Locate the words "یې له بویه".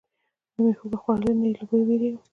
1.49-1.85